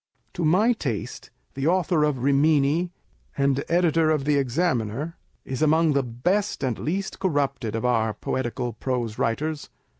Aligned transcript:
To 0.33 0.43
my 0.43 0.73
taste, 0.73 1.29
the 1.53 1.67
Author 1.67 2.03
of 2.03 2.23
Rimini, 2.23 2.91
and 3.37 3.63
Editor 3.69 4.09
of 4.09 4.25
the 4.25 4.35
Examiner,2 4.35 5.13
is 5.45 5.61
among 5.61 5.93
the 5.93 6.01
best 6.01 6.63
and 6.63 6.79
least 6.79 7.19
corrupted 7.19 7.75
of 7.75 7.85
our 7.85 8.15
poetical 8.15 8.73
prose 8.73 9.19
writers. 9.19 9.69